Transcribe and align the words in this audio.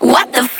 What 0.00 0.32
the 0.32 0.55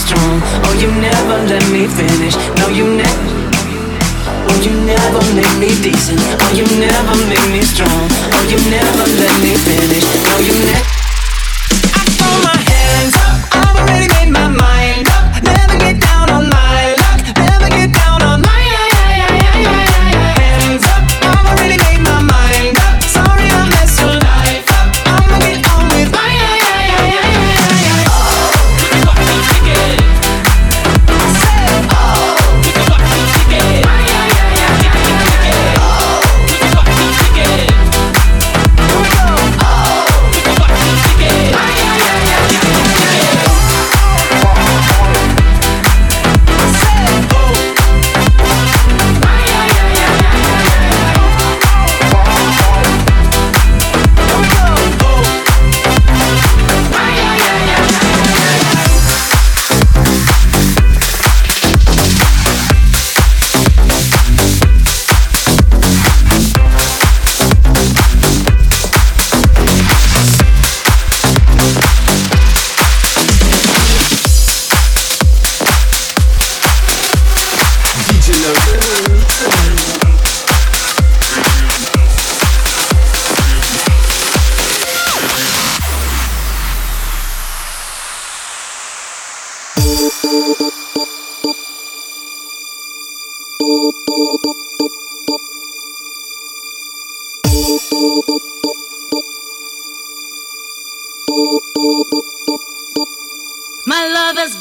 strong. 0.00 0.40
Oh, 0.64 0.74
you 0.80 0.88
never 1.00 1.36
let 1.44 1.64
me 1.70 1.86
finish. 1.86 2.34
No, 2.58 2.68
you 2.68 2.86
never. 2.96 3.28
Oh, 4.48 4.56
you 4.64 4.72
never 4.88 5.20
make 5.36 5.54
me 5.60 5.70
decent. 5.82 6.20
Oh, 6.40 6.50
you 6.56 6.64
never 6.80 7.16
make 7.28 7.46
me 7.52 7.62
strong. 7.62 8.08
Oh, 8.32 8.42
you 8.48 8.58
never 8.70 9.04
let 9.20 9.34
me 9.44 9.52
finish. 9.68 10.04
No, 10.24 10.38
you 10.40 10.54
never. 10.64 10.99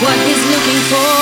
what 0.00 0.18
he's 0.26 0.42
looking 0.50 0.80
for. 0.90 1.14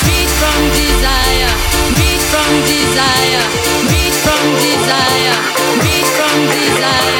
Freed 0.00 0.30
from 0.40 0.60
desire, 0.72 1.52
freed 1.92 2.22
from 2.32 2.50
desire, 2.64 3.44
freed 3.84 4.14
from 4.24 4.44
desire, 4.56 5.36
freed 5.76 6.06
from 6.16 6.36
desire. 6.48 7.19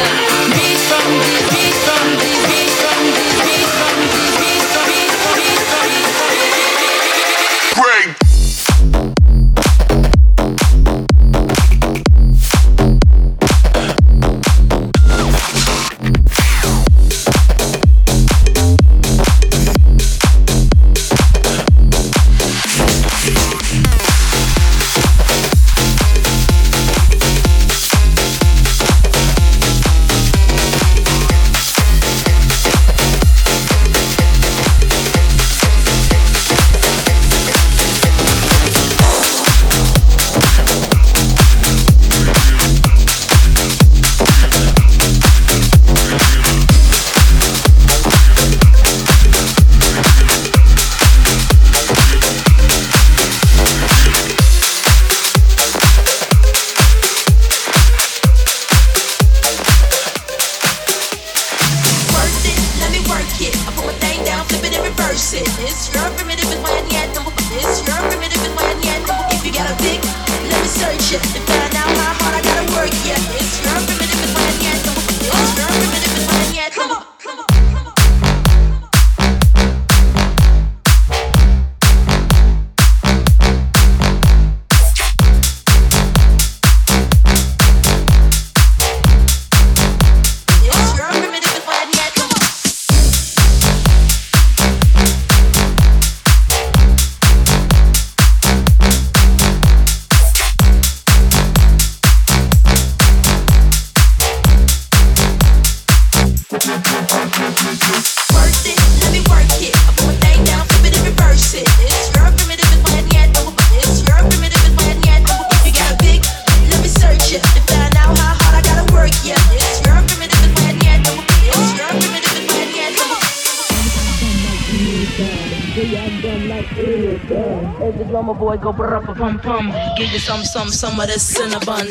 some 130.81 130.99
of 130.99 131.09
this 131.09 131.37
Cinnabon. 131.37 131.91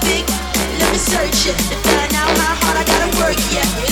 big. 0.00 0.24
Let 0.78 0.92
me 0.92 0.98
search 0.98 1.46
it. 1.46 1.56
Find 1.84 2.14
out 2.14 2.36
how 2.38 2.54
hard 2.60 2.76
I 2.76 2.84
gotta 2.84 3.10
work, 3.18 3.38
yeah. 3.52 3.87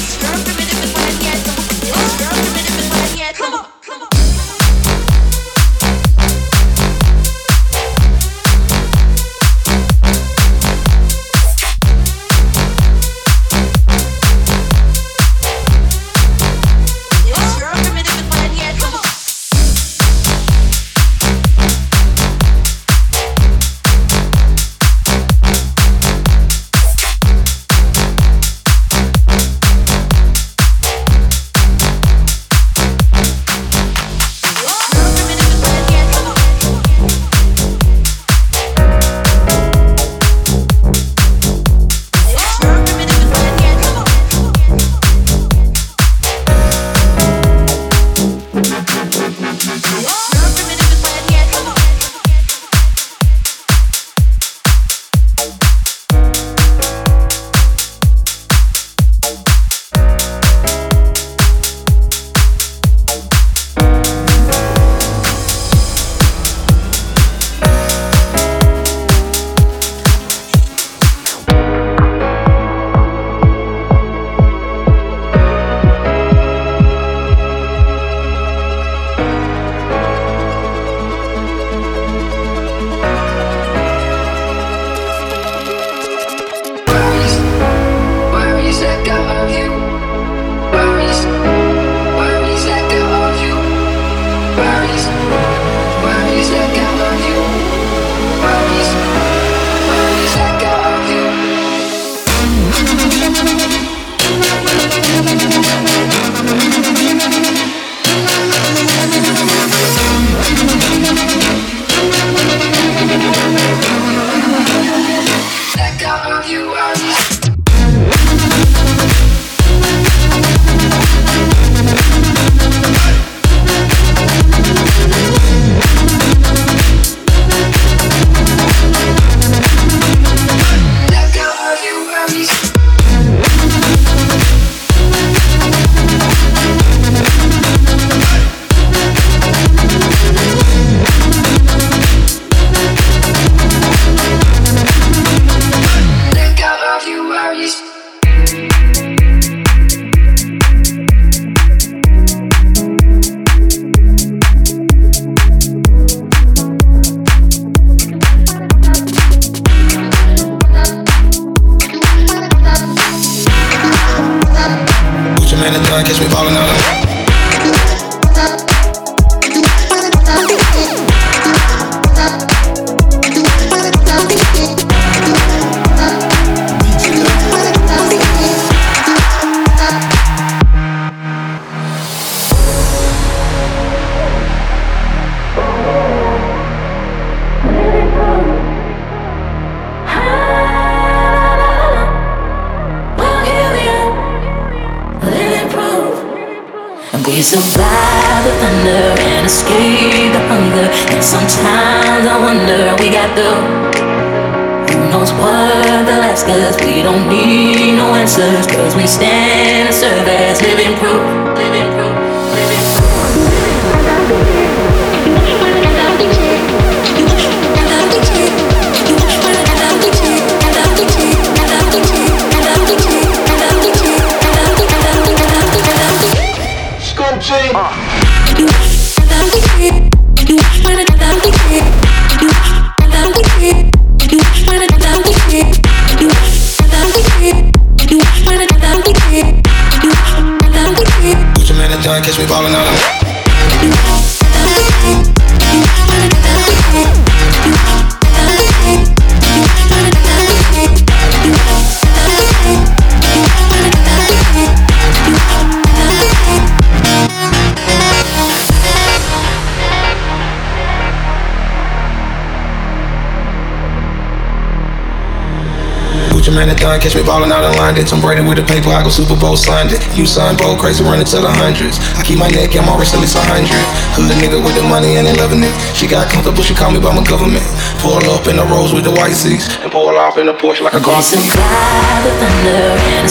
Gucci 266.56 266.64
man 266.64 266.68
and 266.70 266.78
John 266.80 267.00
catch 267.00 267.14
me 267.14 267.22
ballin' 267.22 267.52
out 267.52 267.64
in 267.64 267.76
London. 267.76 268.04
Tom 268.04 268.20
Brady 268.20 268.40
with 268.40 268.56
the 268.56 268.64
paper, 268.64 268.88
I 268.88 269.02
go 269.02 269.10
Super 269.10 269.36
Bowl 269.36 269.56
signed 269.56 269.92
it. 269.92 270.00
You 270.16 270.24
signed 270.24 270.58
bold, 270.58 270.80
crazy 270.80 271.04
running 271.04 271.26
to 271.26 271.38
the 271.40 271.52
hundreds. 271.52 272.00
I 272.16 272.22
keep 272.24 272.38
my 272.38 272.48
neck, 272.48 272.72
I'm 272.76 272.88
always 272.88 273.12
at 273.12 273.20
least 273.20 273.36
a 273.36 273.44
hundred. 273.44 273.84
Hood 274.16 274.32
nigga 274.40 274.56
with 274.64 274.74
the 274.74 274.82
money 274.88 275.16
and 275.20 275.26
they 275.26 275.36
loving 275.36 275.62
it. 275.62 275.74
She 275.92 276.08
got 276.08 276.32
comfortable, 276.32 276.62
she 276.64 276.74
call 276.74 276.90
me 276.90 277.00
by 277.00 277.12
my 277.12 277.24
government. 277.24 277.64
Pull 278.00 278.24
up 278.32 278.48
in 278.48 278.56
the 278.56 278.64
rose 278.72 278.92
with 278.96 279.04
the 279.04 279.12
white 279.12 279.36
seats 279.36 279.68
and 279.84 279.92
pull 279.92 280.08
off 280.16 280.38
in 280.38 280.46
the 280.46 280.56
Porsche 280.56 280.80
like 280.80 280.94
a 280.96 281.00
car 281.00 281.20
seat. 281.20 281.44
survive 281.44 282.24
the 282.24 282.32
thunder 282.40 282.96
and 283.20 283.28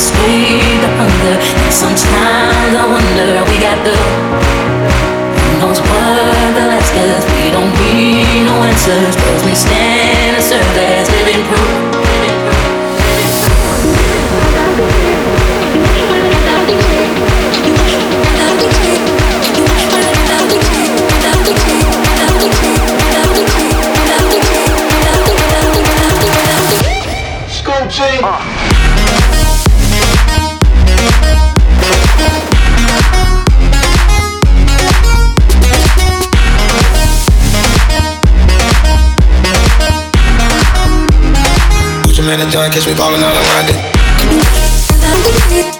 hunger. 1.02 1.36
Sometimes 1.74 2.74
I 2.78 2.86
wonder 2.86 3.42
we 3.50 3.58
got 3.58 3.82
the 3.82 3.96
ask. 6.96 7.28
We 7.36 7.52
don't 7.52 7.74
need 7.82 8.46
no 8.46 8.64
answers, 8.64 9.16
cause 9.16 9.44
we 9.44 9.56
stand 9.56 10.38
and 10.38 10.44
serve 10.44 10.78
as 10.78 11.10
living 11.10 11.44
proof. 11.50 11.75
And 42.58 42.74
catch 42.74 42.88
me 42.88 42.96
ballin' 42.96 43.22
out 43.22 43.36
in 43.36 43.44
London. 45.52 45.75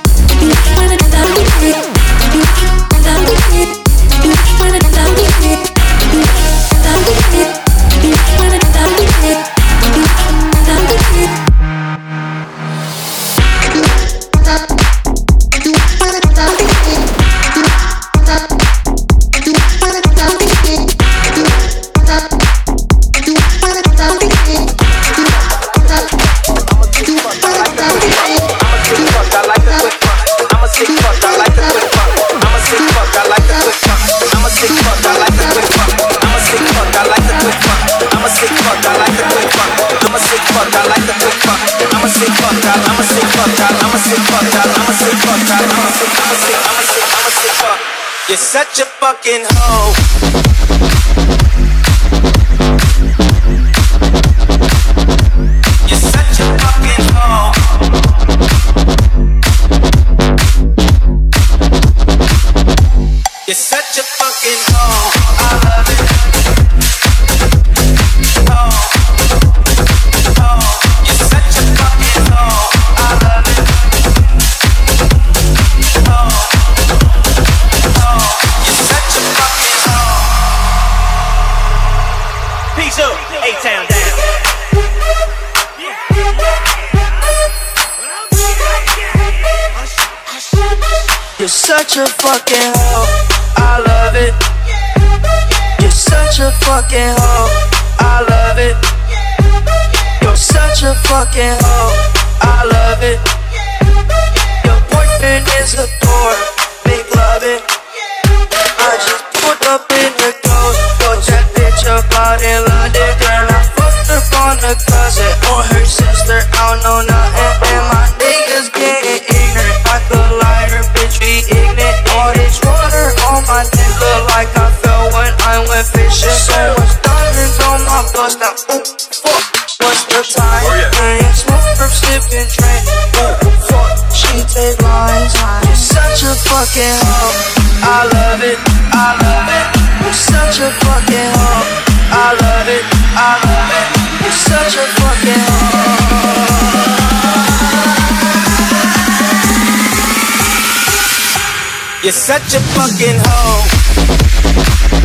Such 152.26 152.56
a 152.56 152.60
fucking 152.74 153.20
hoe. 153.22 153.62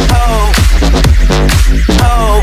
Hoe. 0.08 0.48
Hoe. 2.00 2.40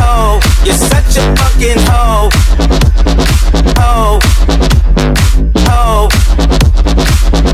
Hoe. 0.00 0.40
You're 0.64 0.74
such 0.74 1.18
a 1.18 1.36
fucking 1.36 1.78
hoe. 1.88 2.30
Hoe. 3.76 4.18
Hoe. 5.68 6.08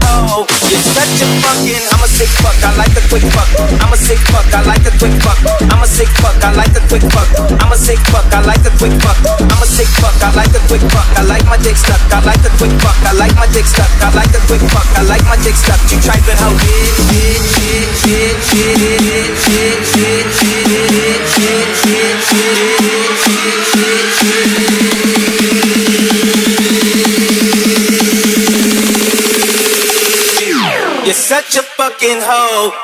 Hoe. 0.05 0.47
You're 0.71 0.87
such 0.95 1.23
a 1.23 1.29
fucking 1.43 1.83
I'm 1.91 2.05
a 2.05 2.07
sick 2.07 2.29
fuck, 2.39 2.55
I 2.63 2.77
like 2.77 2.94
quick 3.15 3.31
fuck. 3.31 3.47
I'm 3.79 3.93
a 3.93 3.97
sick 3.97 4.19
fuck. 4.35 4.43
I 4.51 4.67
like 4.67 4.83
the 4.83 4.91
quick 4.99 5.15
fuck. 5.23 5.39
I'm 5.71 5.79
a 5.79 5.87
sick 5.87 6.11
fuck. 6.19 6.35
I 6.43 6.51
like 6.51 6.75
the 6.75 6.83
quick 6.91 7.07
fuck. 7.15 7.31
I'm 7.63 7.71
a 7.71 7.77
sick 7.79 8.03
fuck. 8.11 8.27
I 8.35 8.43
like 8.43 8.63
the 8.67 8.75
quick 8.75 8.91
fuck. 8.99 9.15
I'm 9.39 9.63
a 9.63 9.67
sick 9.67 9.87
fuck. 10.03 10.19
I 10.19 10.35
like 10.35 10.51
the 10.51 10.59
quick 10.67 10.83
fuck. 10.91 11.07
I 11.15 11.23
like 11.23 11.47
my 11.47 11.57
dick 11.63 11.77
stuck. 11.79 12.03
I 12.11 12.19
like 12.27 12.43
the 12.43 12.51
quick 12.59 12.75
fuck. 12.83 12.99
I 13.07 13.15
like 13.15 13.35
my 13.39 13.47
dick 13.55 13.67
stuck. 13.71 13.87
I 14.03 14.11
like 14.19 14.33
the 14.35 14.43
quick 14.51 14.67
fuck. 14.67 14.87
I 14.99 15.07
like 15.07 15.23
my 15.31 15.39
dick 15.47 15.55
stuck. 15.55 15.79
You 15.95 16.03
tripping 16.03 16.39
hoe? 16.43 16.59
Shit, 17.15 17.39
shit. 18.03 18.35
You're 31.05 31.15
such 31.15 31.55
a 31.55 31.63
fucking 31.63 32.19
hoe. 32.23 32.84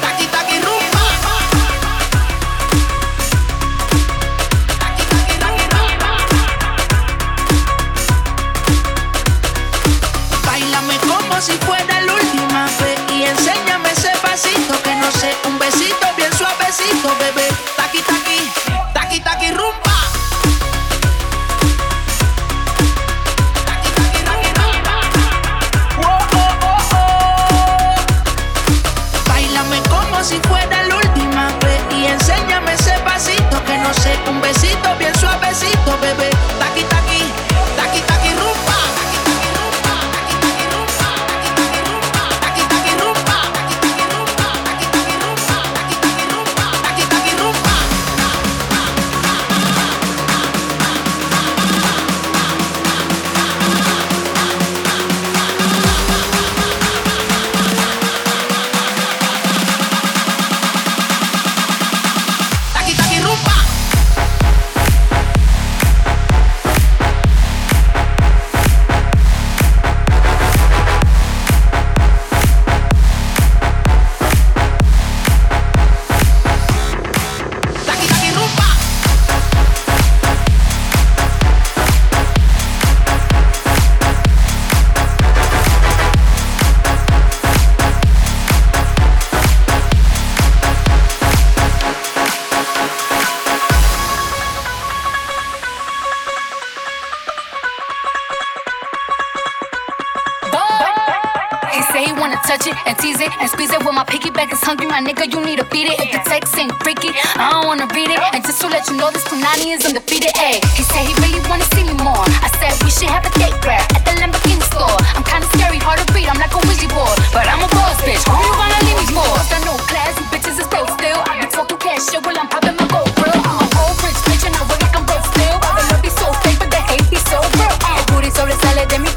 and 102.91 102.99
tease 102.99 103.23
it 103.23 103.31
and 103.39 103.47
squeeze 103.47 103.71
it. 103.71 103.79
When 103.87 103.95
my 103.95 104.03
piggyback 104.03 104.51
is 104.51 104.59
hungry, 104.59 104.87
my 104.91 104.99
nigga, 104.99 105.23
you 105.31 105.39
need 105.39 105.63
to 105.63 105.67
beat 105.71 105.87
it. 105.87 105.95
If 106.03 106.11
the 106.11 106.21
text 106.27 106.51
ain't 106.59 106.75
freaky, 106.83 107.15
I 107.39 107.55
don't 107.55 107.65
wanna 107.71 107.87
read 107.95 108.11
it. 108.11 108.19
And 108.35 108.43
just 108.43 108.59
to 108.61 108.67
let 108.67 108.83
you 108.91 108.99
know, 108.99 109.07
this 109.15 109.23
Punani 109.23 109.71
is 109.71 109.87
undefeated. 109.87 110.35
Ayy, 110.35 110.59
he 110.75 110.83
said 110.83 111.07
he 111.07 111.15
really 111.23 111.39
wanna 111.47 111.63
see 111.71 111.87
me 111.87 111.95
more. 112.03 112.27
I 112.43 112.51
said 112.59 112.75
we 112.83 112.91
should 112.91 113.07
have 113.07 113.23
a 113.23 113.31
date 113.39 113.55
grab 113.63 113.79
at 113.95 114.03
the 114.03 114.11
Lamborghini 114.19 114.59
store. 114.67 114.99
I'm 115.15 115.23
kinda 115.23 115.47
scary, 115.55 115.79
hard 115.79 116.03
to 116.03 116.05
read, 116.11 116.27
I'm 116.27 116.35
like 116.35 116.51
a 116.51 116.59
Ouija 116.67 116.91
board. 116.91 117.15
But 117.31 117.47
I'm 117.47 117.63
a 117.63 117.69
boss 117.71 117.95
bitch, 118.03 118.27
who 118.27 118.35
you 118.35 118.53
wanna 118.59 118.79
leave 118.83 118.99
me 118.99 119.07
for? 119.15 119.23
I 119.23 119.63
no 119.63 119.79
class, 119.87 120.11
you 120.19 120.27
bitches 120.27 120.59
is 120.59 120.67
broke 120.67 120.91
still. 120.99 121.19
I 121.31 121.39
be 121.39 121.47
talking 121.47 121.79
cash 121.79 122.11
shit 122.11 122.19
while 122.19 122.35
I'm 122.35 122.51
popping 122.51 122.75
my 122.75 122.85
gold 122.91 123.07
grill. 123.15 123.39
I'm 123.39 123.63
a 123.63 123.67
whole 123.71 123.95
rich 124.03 124.19
bitch 124.27 124.43
and 124.43 124.51
I 124.51 124.61
work 124.67 124.83
like 124.83 124.95
I'm 124.99 125.07
broke 125.07 125.23
still. 125.31 125.55
I 125.63 125.79
love 125.87 126.03
be 126.03 126.11
so 126.11 126.27
fake, 126.43 126.59
but 126.59 126.67
the 126.67 126.81
hate 126.91 127.07
be 127.07 127.19
so 127.31 127.39
real. 127.55 127.71
Uh, 127.87 128.03
booty 128.11 128.31
so 128.35 128.43
solid, 128.51 128.91
then 128.91 129.07
me 129.07 129.11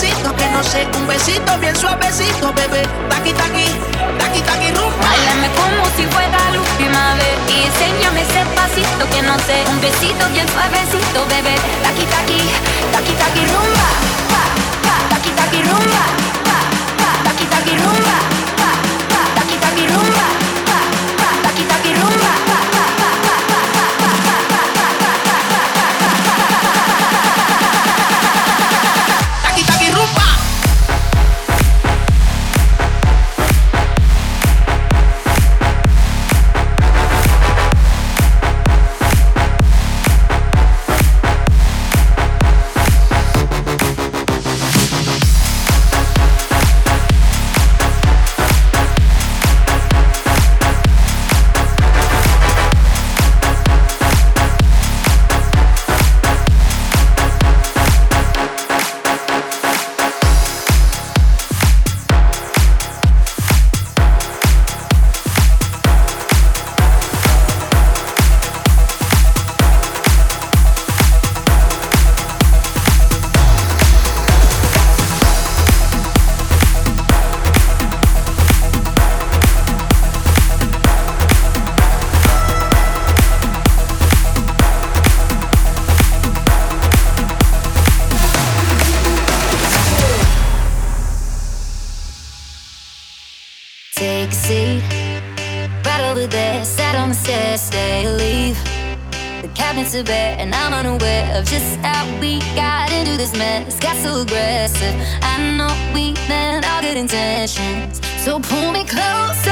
que 0.00 0.48
no 0.50 0.62
sé, 0.64 0.88
un 0.96 1.06
besito 1.06 1.58
bien 1.58 1.76
suavecito, 1.76 2.52
bebé. 2.54 2.82
Taqui 3.10 3.32
taqui, 3.34 3.66
taqui 4.18 4.40
taqui 4.40 4.72
rumba. 4.72 5.04
Bailame 5.04 5.48
como 5.52 5.84
si 5.94 6.06
fuera 6.06 6.38
la 6.52 6.58
última 6.58 7.14
vez 7.16 7.36
y 7.48 7.66
enséñame 7.66 8.22
ese 8.22 8.42
pasito 8.56 9.04
que 9.12 9.20
no 9.22 9.38
sé, 9.40 9.62
un 9.68 9.80
besito 9.80 10.26
bien 10.32 10.48
suavecito, 10.48 11.26
bebé. 11.28 11.54
Taqui 11.82 12.06
taqui, 12.06 12.40
taqui 12.92 13.12
taqui 13.12 13.40
rumba, 13.52 13.88
pa 14.30 14.42
pa, 14.88 15.14
taqui 15.14 15.30
taqui 15.32 15.62
rumba. 15.64 16.19
obsessive. 104.60 104.94
I 105.22 105.56
know 105.56 105.92
we 105.94 106.12
meant 106.28 106.66
our 106.66 106.82
good 106.82 106.96
intentions. 106.96 108.00
So 108.22 108.38
pull 108.38 108.72
me 108.72 108.84
closer. 108.84 109.49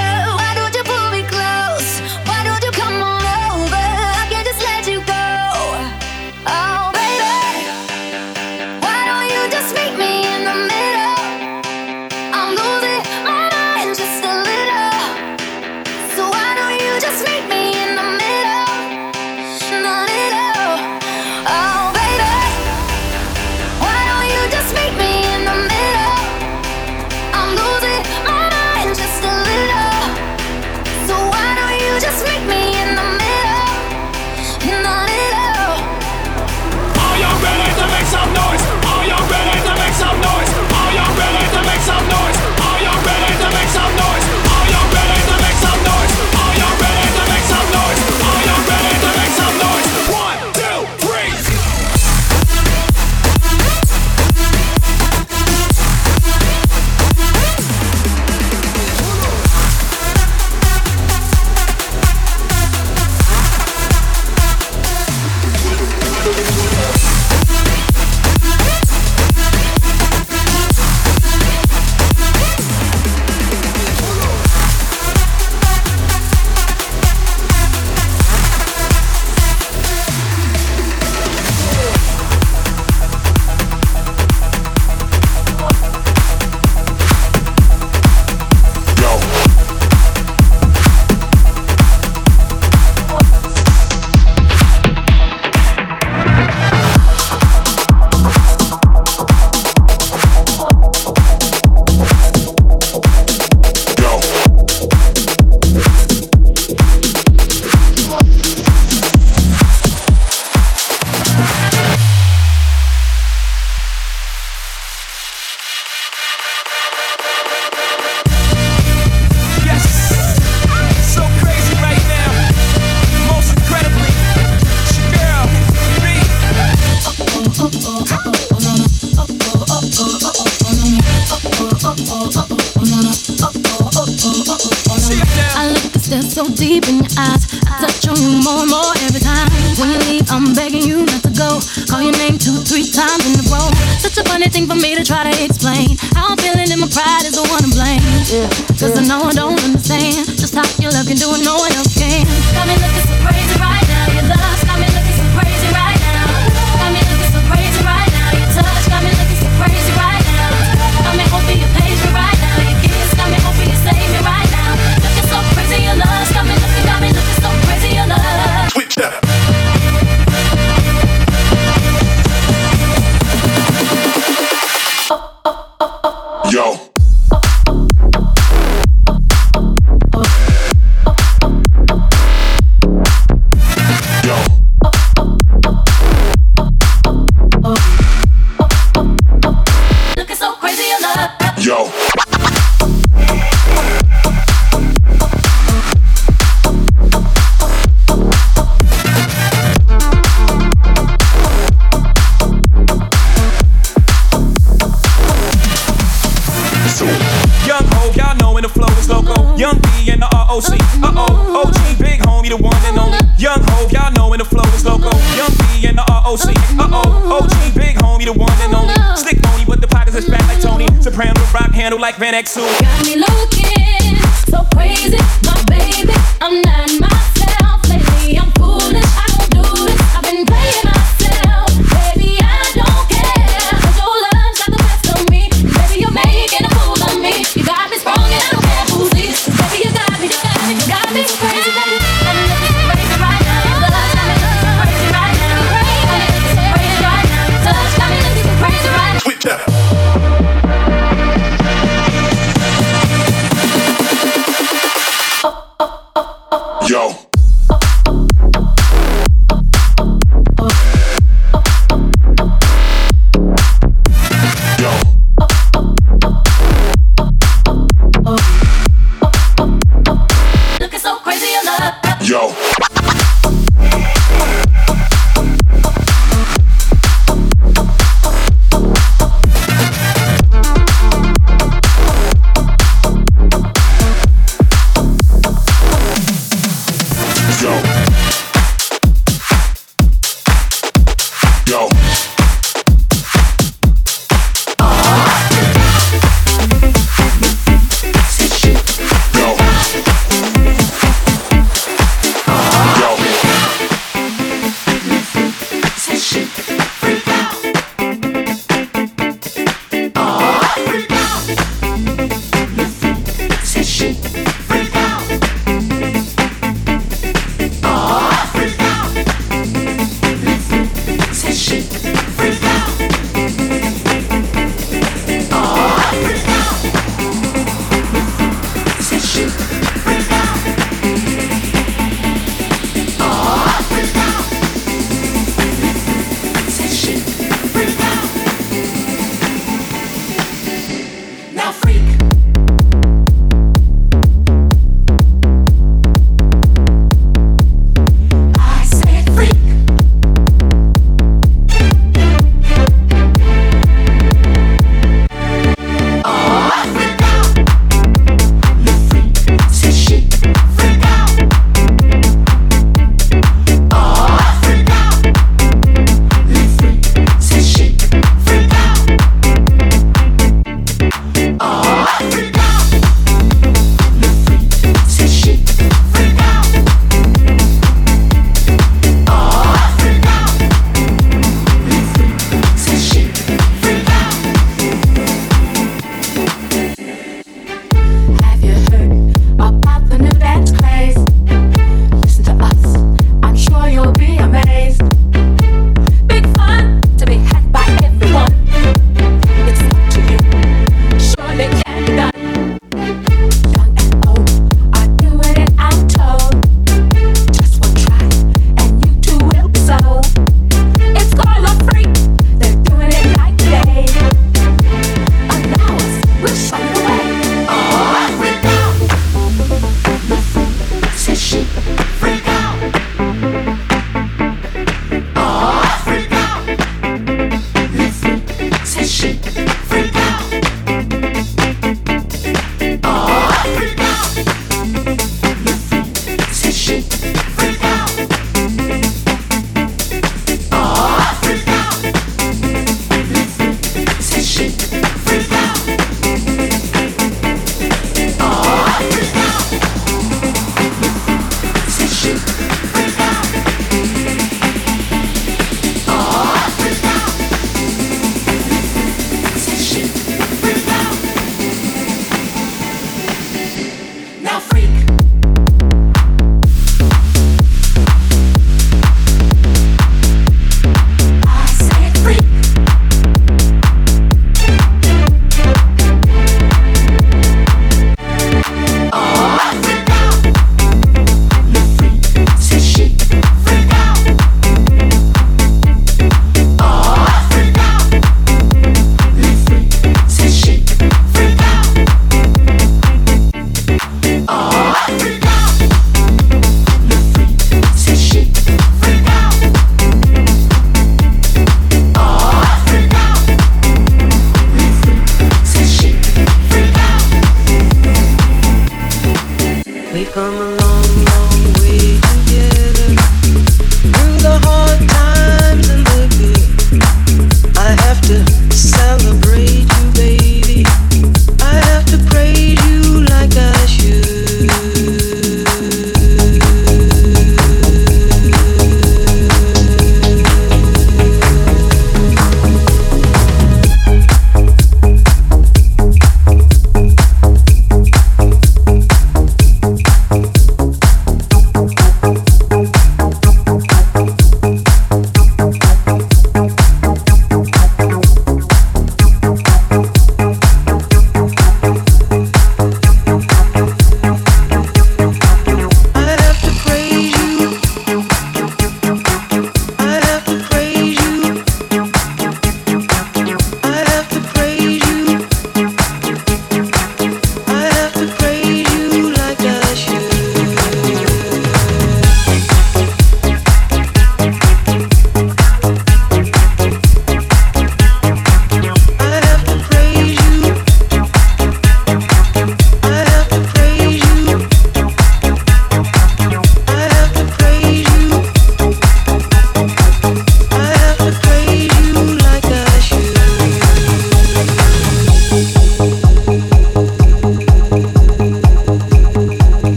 mostly. 210.59 210.79
Uh 211.02 211.13
oh, 211.15 211.63
OG, 211.63 211.98
big 211.98 212.19
homie, 212.21 212.48
the 212.48 212.56
one 212.56 212.75
and 212.90 212.98
only. 212.98 213.19
Young 213.38 213.63
Hope, 213.71 213.92
y'all 213.92 214.11
know 214.13 214.29
when 214.31 214.40
the 214.40 214.44
flow 214.44 214.67
is 214.75 214.85
loco. 214.85 215.11
Young 215.38 215.54
B 215.63 215.87
and 215.87 215.98
the 215.98 216.04
ROC. 216.09 216.50
Uh 216.83 216.98
oh, 216.98 217.38
OG, 217.38 217.75
big 217.75 217.94
homie, 218.02 218.25
the 218.25 218.33
one 218.33 218.59
and 218.63 218.75
only. 218.75 218.94
Stick 219.17 219.40
pony, 219.40 219.65
but 219.65 219.81
the 219.81 219.87
pockets 219.87 220.17
is 220.17 220.27
fat 220.27 220.42
like 220.50 220.61
Tony. 220.61 220.88
Soprano, 221.00 221.40
rock 221.54 221.71
handle 221.71 222.00
like 222.00 222.17
Van 222.17 222.35
Exu. 222.35 222.67
Got 222.81 223.06
me 223.06 223.15
looking 223.17 224.19
so 224.50 224.67
crazy, 224.75 225.23
my 225.46 225.54
baby. 225.71 226.15
I'm 226.40 226.61
not 226.63 226.90
myself 227.06 227.88
lately, 227.88 228.38
I'm 228.38 228.50
cool. 228.59 228.77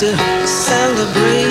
to 0.00 0.16
celebrate. 0.46 1.49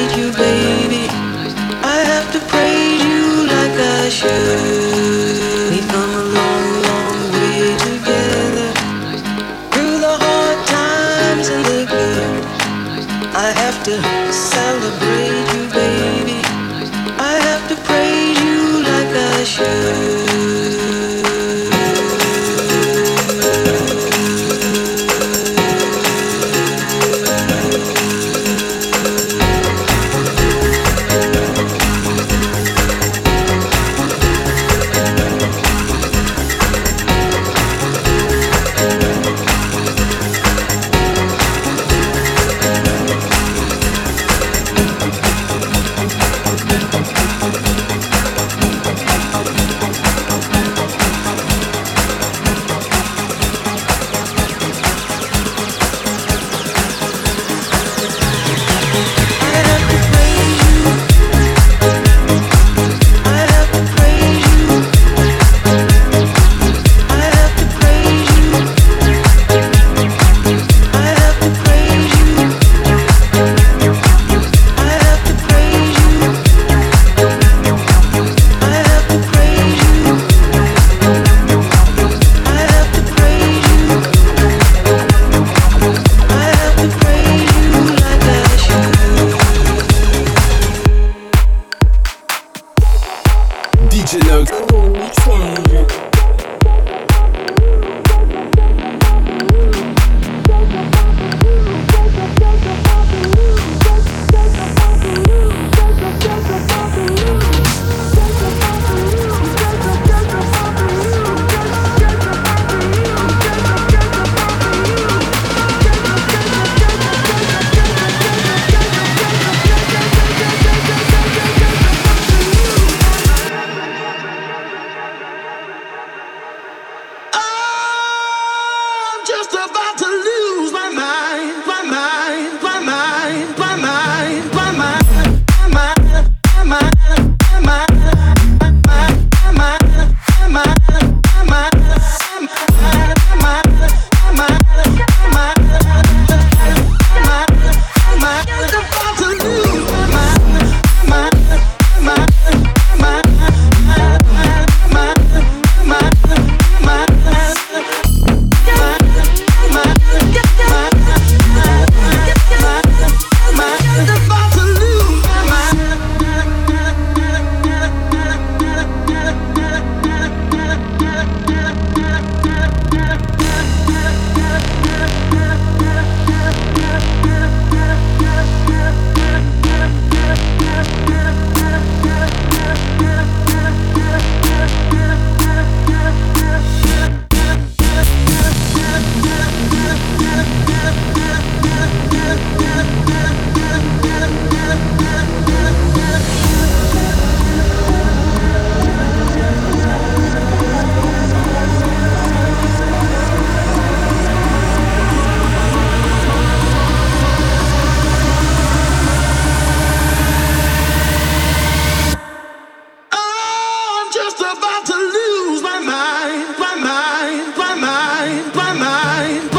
my 218.56 218.74
mind. 218.74 219.59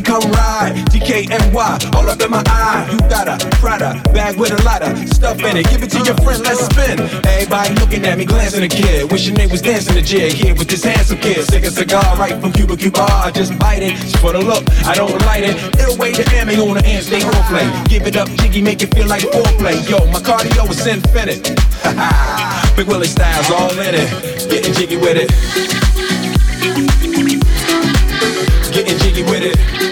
Honey, 0.00 0.20
come 0.20 0.32
ride. 0.32 0.74
DKNY, 0.90 1.94
all 1.94 2.08
up 2.08 2.20
in 2.20 2.30
my 2.30 2.42
eye. 2.46 2.88
You 2.90 2.98
got 3.08 3.28
a 3.28 3.36
Prada 3.56 4.00
bag 4.12 4.38
with 4.38 4.52
a 4.52 4.62
lot 4.62 4.82
of 4.82 4.96
stuff 5.08 5.38
in 5.40 5.56
it. 5.56 5.68
Give 5.68 5.82
it 5.82 5.90
to 5.90 5.98
your 5.98 6.16
friend, 6.16 6.42
let's 6.42 6.64
spin. 6.66 7.00
Everybody 7.26 7.74
looking 7.74 8.04
at 8.04 8.18
me, 8.18 8.24
glancing 8.24 8.64
a 8.64 8.68
kid. 8.68 9.10
Wishing 9.10 9.34
they 9.34 9.46
was 9.46 9.62
dancing 9.62 9.94
the 9.94 10.02
jig 10.02 10.32
here 10.32 10.54
with 10.54 10.68
this 10.68 10.84
handsome 10.84 11.18
kid. 11.18 11.44
Sick 11.44 11.64
a 11.64 11.70
cigar 11.70 12.16
right 12.16 12.40
from 12.40 12.52
Cuba 12.52 12.76
Cuba. 12.76 13.02
I 13.02 13.30
just 13.30 13.58
bite 13.58 13.82
it. 13.82 13.92
It's 14.00 14.16
for 14.16 14.32
the 14.32 14.40
look, 14.40 14.64
I 14.86 14.94
don't 14.94 15.12
light 15.26 15.44
it. 15.44 15.56
It'll 15.78 15.96
wait 15.96 16.16
the 16.16 16.28
ammo 16.34 16.68
on 16.68 16.76
the 16.76 16.86
ants, 16.86 17.06
stay 17.06 17.20
gon' 17.20 17.32
play. 17.44 17.68
Give 17.88 18.06
it 18.06 18.16
up, 18.16 18.28
jiggy, 18.40 18.62
make 18.62 18.82
it 18.82 18.94
feel 18.94 19.06
like 19.06 19.22
foreplay. 19.22 19.76
Yo, 19.88 19.98
my 20.12 20.20
cardio 20.20 20.68
is 20.70 20.86
infinite. 20.86 21.42
Big 22.76 22.86
Willie 22.86 23.06
styles 23.06 23.50
all 23.50 23.72
in 23.78 23.94
it. 23.94 24.08
Getting 24.48 24.72
jiggy 24.74 24.96
with 24.96 25.16
it. 25.16 25.30
Getting 28.72 28.98
jiggy 28.98 29.22
with 29.24 29.42
it. 29.42 29.89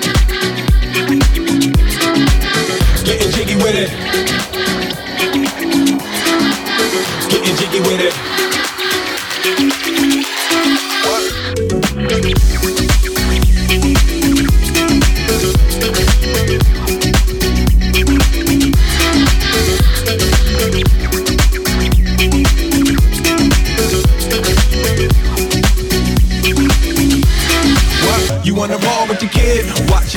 With 7.81 8.01
it. 8.01 8.15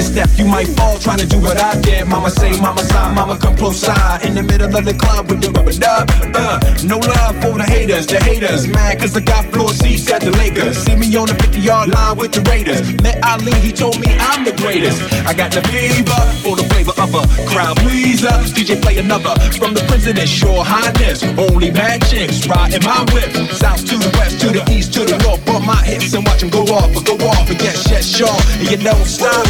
Your 0.01 0.11
step, 0.11 0.29
you 0.37 0.45
might 0.45 0.67
fall 0.77 0.97
trying 0.97 1.19
to 1.19 1.27
do 1.27 1.39
what 1.39 1.57
I 1.57 1.79
did. 1.81 2.07
Mama 2.07 2.29
say, 2.29 2.59
mama 2.59 2.83
sign, 2.83 3.15
mama 3.15 3.37
come 3.37 3.55
close 3.55 3.79
side. 3.79 4.25
In 4.25 4.33
the 4.33 4.43
middle 4.43 4.75
of 4.75 4.85
the 4.85 4.93
club 4.93 5.29
with 5.29 5.41
the 5.41 5.51
rubber 5.51 5.73
dub. 5.73 6.09
Uh, 6.33 6.59
no 6.85 6.97
love 6.97 7.35
for 7.41 7.57
the 7.57 7.63
haters, 7.63 8.07
the 8.07 8.19
haters. 8.19 8.67
Mad 8.67 8.99
cause 8.99 9.15
I 9.15 9.21
got 9.21 9.45
floor 9.53 9.69
seats 9.69 10.09
at 10.11 10.21
the 10.21 10.31
Lakers. 10.31 10.77
See 10.77 10.95
me 10.95 11.07
on 11.15 11.27
the 11.27 11.35
50 11.35 11.59
yard 11.59 11.89
line 11.89 12.17
with 12.17 12.31
the 12.31 12.41
Raiders. 12.49 12.81
Met 13.01 13.23
Ali, 13.23 13.53
he 13.61 13.71
told 13.71 13.99
me 13.99 14.07
I'm 14.19 14.43
the 14.43 14.53
greatest. 14.53 15.01
I 15.25 15.33
got 15.33 15.51
the 15.51 15.61
fever 15.69 16.21
for 16.41 16.55
the 16.55 16.65
flavor 16.71 16.95
of 16.97 17.13
a 17.13 17.23
crowd 17.51 17.77
pleaser. 17.77 18.33
DJ 18.55 18.81
play 18.81 18.97
another 18.97 19.35
from 19.59 19.73
the 19.73 19.83
president, 19.87 20.27
sure 20.27 20.63
highness. 20.63 21.23
Only 21.37 21.69
bad 21.69 22.01
chicks 22.07 22.47
riding 22.47 22.83
my 22.83 23.05
whip. 23.13 23.29
South 23.53 23.85
to 23.85 23.97
the 23.97 24.09
west, 24.17 24.39
to 24.41 24.49
the 24.49 24.63
east, 24.71 24.93
to 24.93 25.05
the 25.05 25.17
north. 25.23 25.45
Bump 25.45 25.65
my 25.65 25.81
hips 25.83 26.13
and 26.13 26.25
watch 26.25 26.41
them 26.41 26.49
go 26.49 26.63
off, 26.73 26.93
but 26.93 27.05
go 27.05 27.15
off 27.27 27.49
and 27.49 27.59
get 27.59 27.75
shit 27.75 28.03
sure. 28.03 28.39
And 28.57 28.69
you 28.71 28.77
don't 28.77 29.05
stop 29.05 29.45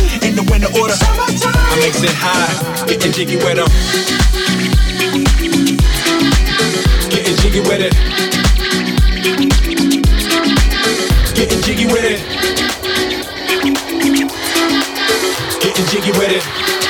the 0.46 0.52
winter 0.52 0.68
order. 0.80 0.94
I 0.94 1.76
makes 1.80 2.02
it 2.04 2.12
high, 2.14 2.86
getting 2.88 3.12
jiggy 3.12 3.38
with 3.38 3.56
them. 3.56 3.68
Getting 7.10 7.36
jiggy 7.38 7.60
with 7.62 7.82
it. 7.82 7.94
Getting 11.36 11.62
jiggy 11.62 11.86
with 11.86 12.06
it. 12.06 12.20
Getting 15.62 15.86
jiggy 15.88 16.12
with 16.12 16.32
it. 16.32 16.81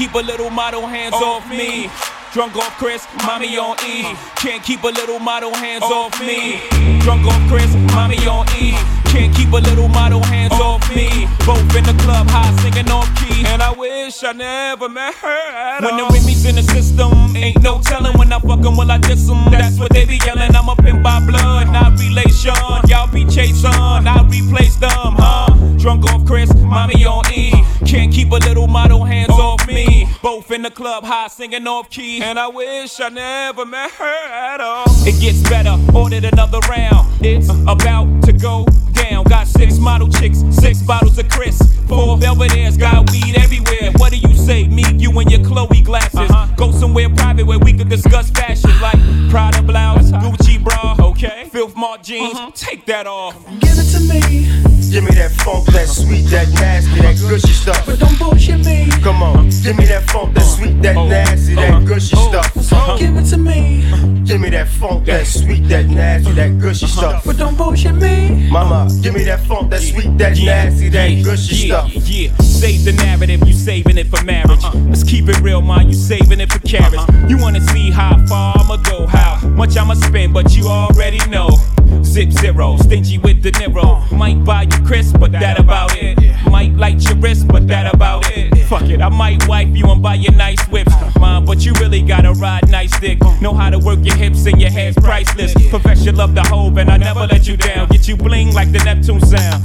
Keep 0.00 0.14
a 0.14 0.18
little 0.18 0.48
model 0.48 0.86
hands 0.86 1.14
off 1.14 1.46
me. 1.50 1.90
Drunk 2.32 2.56
off 2.56 2.72
Chris, 2.78 3.06
mommy 3.26 3.58
on 3.58 3.76
E. 3.84 4.16
Can't 4.36 4.62
keep 4.62 4.82
a 4.82 4.86
little 4.86 5.18
model 5.18 5.52
hands 5.52 5.82
off 5.82 6.18
me. 6.20 6.62
Drunk 7.00 7.26
off 7.26 7.42
Chris, 7.50 7.68
mommy 7.92 8.16
on 8.26 8.46
E. 8.56 8.72
Can't 9.12 9.34
keep 9.36 9.52
a 9.52 9.60
little 9.60 9.88
model 9.88 10.22
hands 10.22 10.54
off 10.54 10.80
me. 10.96 11.28
Both 11.44 11.76
in 11.76 11.84
the 11.84 11.92
club, 12.02 12.26
high 12.30 12.50
singing 12.62 12.90
off 12.90 13.08
key. 13.20 13.44
And 13.44 13.60
I 13.60 13.72
wish 13.72 14.24
I 14.24 14.32
never 14.32 14.88
met 14.88 15.16
her 15.16 15.28
at 15.28 15.82
When 15.82 15.98
the 15.98 16.04
Remy's 16.04 16.46
in 16.46 16.54
the 16.54 16.62
system, 16.62 17.36
ain't 17.36 17.60
no 17.60 17.82
telling 17.82 18.16
when 18.16 18.32
I 18.32 18.38
fuck 18.38 18.64
'em, 18.64 18.78
will 18.78 18.90
I 18.90 18.96
diss 18.96 19.28
'em? 19.28 19.50
That's 19.50 19.78
what 19.78 19.92
they 19.92 20.06
be 20.06 20.18
yelling. 20.24 20.56
I'm 20.56 20.70
a 20.70 20.76
pimp 20.76 21.02
by 21.02 21.20
blood, 21.20 21.68
not 21.72 21.98
relation. 21.98 22.54
Y'all 22.88 23.06
be 23.12 23.26
chasing, 23.26 24.06
I 24.14 24.24
replace 24.30 24.76
them, 24.76 25.16
huh? 25.18 25.48
Drunk 25.76 26.06
off 26.10 26.24
Chris, 26.24 26.50
mommy 26.54 27.04
on 27.04 27.24
E. 27.34 27.52
Can't 27.84 28.12
keep 28.12 28.30
a 28.30 28.36
little 28.36 28.68
model 28.68 29.04
hands 29.04 29.30
off 29.30 29.66
me. 29.66 29.89
Both 30.22 30.50
in 30.50 30.60
the 30.60 30.70
club, 30.70 31.04
high 31.04 31.28
singing 31.28 31.66
off 31.66 31.88
key. 31.88 32.22
And 32.22 32.38
I 32.38 32.48
wish 32.48 33.00
I 33.00 33.08
never 33.08 33.64
met 33.64 33.90
her 33.92 34.04
at 34.04 34.60
all. 34.60 34.84
It 35.06 35.18
gets 35.18 35.42
better, 35.48 35.78
ordered 35.94 36.24
another 36.24 36.58
round. 36.68 37.08
It's 37.24 37.48
about 37.48 38.22
to 38.24 38.32
go 38.34 38.66
down. 38.92 39.24
Got 39.24 39.46
six 39.46 39.78
model 39.78 40.08
chicks, 40.08 40.44
six 40.50 40.82
bottles 40.82 41.18
of 41.18 41.28
Chris. 41.30 41.58
Four 41.88 42.18
Belvedere's, 42.18 42.76
got 42.76 43.10
weed 43.10 43.38
everywhere. 43.38 43.92
What 43.96 44.12
do 44.12 44.18
you 44.18 44.34
say? 44.36 44.68
Me, 44.68 44.84
you, 44.96 45.10
and 45.18 45.30
your 45.30 45.42
Chloe 45.42 45.80
glasses. 45.80 46.18
Uh-huh. 46.18 46.54
Go 46.54 46.70
somewhere 46.70 47.08
private 47.08 47.46
where 47.46 47.58
we 47.58 47.72
could 47.72 47.88
discuss 47.88 48.30
fashion. 48.30 48.70
Like 48.80 48.98
Prada 49.30 49.62
blouse, 49.62 50.12
Gucci 50.12 50.62
bra, 50.62 50.96
okay? 51.00 51.48
Filth 51.50 51.74
Mark 51.76 52.02
jeans, 52.02 52.34
uh-huh. 52.34 52.50
take 52.54 52.84
that 52.86 53.06
off. 53.06 53.42
Give 53.58 53.72
it 53.72 53.90
to 53.92 54.00
me. 54.00 54.70
Give 54.90 55.04
me 55.04 55.10
that 55.14 55.30
funk, 55.30 55.66
that 55.66 55.86
sweet, 55.86 56.22
that 56.30 56.48
nasty, 56.54 57.00
that 57.00 57.16
gushy 57.16 57.52
stuff. 57.52 57.86
But 57.86 58.00
don't 58.00 58.18
bullshit 58.18 58.64
me. 58.66 58.88
Come 59.02 59.22
on, 59.22 59.48
give 59.62 59.78
me 59.78 59.84
that 59.86 60.09
funk, 60.10 60.34
that 60.34 60.42
sweet, 60.42 60.82
that 60.82 60.96
oh. 60.96 61.08
nasty, 61.08 61.54
that 61.54 61.70
uh-huh. 61.70 61.86
gushy 61.86 62.16
oh. 62.18 62.28
stuff. 62.28 62.72
Uh-huh. 62.72 62.98
Give 62.98 63.16
it 63.16 63.24
to 63.30 63.36
me. 63.36 63.84
Give 64.24 64.40
me 64.40 64.50
that 64.50 64.68
funk, 64.68 65.06
that 65.06 65.26
sweet, 65.26 65.68
that 65.68 65.86
nasty, 65.86 66.32
that 66.32 66.58
gushy 66.60 66.86
uh-huh. 66.86 66.96
stuff. 66.96 67.24
But 67.24 67.36
don't 67.38 67.56
bullshit 67.56 67.94
me. 67.94 68.48
Mama, 68.50 68.90
give 69.02 69.14
me 69.14 69.24
that 69.24 69.40
funk, 69.40 69.70
that 69.70 69.80
sweet, 69.80 70.16
that 70.18 70.36
nasty, 70.38 70.88
that 70.88 71.24
gushy 71.24 71.68
stuff. 71.68 71.90
Yeah, 71.92 72.34
save 72.38 72.84
the 72.84 72.92
narrative, 72.92 73.46
you 73.46 73.52
saving 73.52 73.98
it 73.98 74.08
for 74.08 74.22
marriage. 74.24 74.62
Let's 74.88 75.04
keep 75.04 75.28
it 75.28 75.40
real, 75.40 75.62
man, 75.62 75.88
you 75.88 75.94
saving 75.94 76.40
it 76.40 76.52
for 76.52 76.60
carrots. 76.60 77.04
You 77.28 77.38
wanna 77.38 77.60
see 77.60 77.90
how 77.90 78.24
far 78.26 78.54
I'ma 78.58 78.76
go, 78.76 79.06
how 79.06 79.46
much 79.48 79.76
I'ma 79.76 79.94
spend, 79.94 80.34
but 80.34 80.56
you 80.56 80.66
already 80.66 81.18
know. 81.28 81.48
Zip 82.04 82.30
zero, 82.30 82.76
stingy 82.76 83.18
with 83.18 83.42
the 83.42 83.50
Nero. 83.52 84.02
Might 84.12 84.42
buy 84.44 84.62
you 84.62 84.84
crisp, 84.86 85.18
but 85.18 85.32
that 85.32 85.58
about 85.58 85.96
it. 85.96 86.18
Might 86.50 86.74
light 86.74 87.02
your 87.02 87.16
wrist, 87.16 87.46
but 87.48 87.68
that 87.68 87.92
about 87.92 88.24
it. 88.36 88.66
Fuck 88.66 88.82
it, 88.82 89.00
I 89.00 89.08
might 89.08 89.46
wipe 89.48 89.68
you 89.68 89.86
buy 90.00 90.14
you 90.14 90.30
nice 90.32 90.62
whips. 90.68 90.92
Mom, 91.18 91.44
but 91.44 91.64
you 91.64 91.72
really 91.74 92.02
gotta 92.02 92.32
ride 92.32 92.68
nice 92.68 92.98
dick. 93.00 93.18
Know 93.40 93.54
how 93.54 93.70
to 93.70 93.78
work 93.78 93.98
your 94.02 94.16
hips 94.16 94.46
and 94.46 94.60
your 94.60 94.70
hands 94.70 94.96
priceless. 94.96 95.54
Perfection 95.70 96.16
love 96.16 96.34
the 96.34 96.42
hope, 96.42 96.76
and 96.76 96.90
I 96.90 96.96
never 96.96 97.26
let 97.26 97.46
you 97.46 97.56
down. 97.56 97.88
Get 97.88 98.08
you 98.08 98.16
bling 98.16 98.54
like 98.54 98.72
the 98.72 98.78
Neptune 98.78 99.20
sound. 99.20 99.64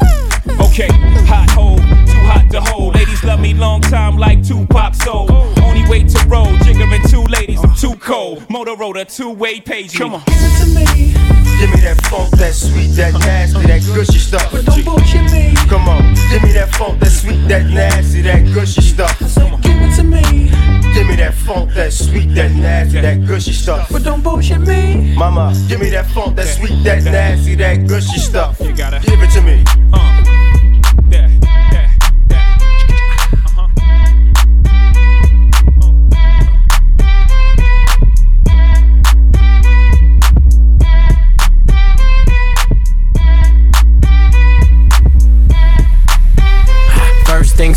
Okay, 0.62 0.90
hot 1.26 1.50
hole, 1.50 1.78
too 1.78 2.26
hot 2.28 2.50
to 2.52 2.62
hold. 2.62 2.96
Ladies 2.96 3.24
love 3.24 3.40
me 3.40 3.54
long 3.54 3.82
time 3.82 4.18
like 4.18 4.44
Tupac 4.44 4.94
soul. 4.96 5.28
Only 5.62 5.88
way 5.90 6.04
to 6.04 6.28
roll, 6.28 6.48
jiggering 6.64 7.10
too 7.10 7.26
I'm 7.26 7.45
too 7.76 7.96
cold. 7.96 8.40
Motorola, 8.48 9.06
two 9.06 9.32
way 9.32 9.60
page. 9.60 9.98
Come 9.98 10.16
on. 10.16 10.24
Give 10.26 10.36
it 10.40 10.64
to 10.64 10.68
me. 10.76 11.36
Give 11.60 11.70
me 11.74 11.80
that 11.82 12.00
funk, 12.12 12.32
that 12.32 12.54
sweet, 12.54 12.90
that 12.96 13.14
nasty, 13.14 13.66
that 13.66 13.82
gushy 13.96 14.20
stuff. 14.20 14.52
But 14.52 14.66
don't 14.66 14.84
bullshit 14.84 15.32
me. 15.32 15.54
Come 15.70 15.88
on, 15.88 16.14
give 16.30 16.44
me 16.44 16.52
that 16.52 16.70
funk, 16.76 17.00
that 17.00 17.10
sweet, 17.10 17.48
that 17.48 17.66
nasty, 17.66 18.22
that 18.24 18.44
gushy 18.54 18.82
stuff. 18.82 19.18
So 19.22 19.50
give 19.64 19.82
it 19.82 19.96
to 19.96 20.04
me. 20.04 20.52
Give 20.94 21.08
me 21.08 21.16
that 21.16 21.34
funk, 21.34 21.74
that 21.74 21.94
sweet, 21.94 22.36
that 22.36 22.52
nasty, 22.52 23.00
that 23.00 23.26
gushy 23.26 23.54
stuff. 23.54 23.88
But 23.90 24.04
don't 24.04 24.22
bullshit 24.22 24.60
me. 24.60 25.16
Mama, 25.16 25.56
give 25.70 25.80
me 25.80 25.90
that 25.92 26.08
funk, 26.08 26.36
that 26.36 26.48
sweet, 26.48 26.84
that 26.84 27.04
nasty, 27.04 27.56
that 27.56 27.88
gushy 27.88 28.20
stuff. 28.20 28.60
You 28.60 28.76
gotta 28.76 29.00
give 29.00 29.22
it 29.22 29.32
to 29.32 29.42
me. 29.42 29.64
Uh, 29.94 30.25